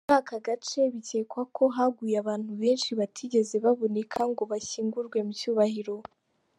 [0.07, 5.95] Muri aka gace bikekwa ko haguye abantu benshi batigeze baboneka ngo bashyingurwe mu cyubahiro.